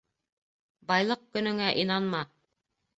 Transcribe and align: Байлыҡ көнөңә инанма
Байлыҡ 0.93 1.23
көнөңә 1.37 1.71
инанма 1.87 2.27